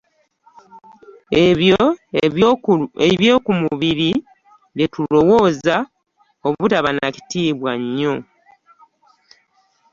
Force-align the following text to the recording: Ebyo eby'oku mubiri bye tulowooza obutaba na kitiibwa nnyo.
Ebyo 1.45 1.81
eby'oku 3.13 3.51
mubiri 3.61 4.11
bye 4.75 4.87
tulowooza 4.93 5.75
obutaba 6.47 6.89
na 6.93 7.07
kitiibwa 7.15 7.71
nnyo. 7.81 8.13